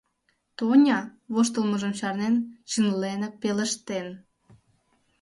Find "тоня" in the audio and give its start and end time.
0.57-0.99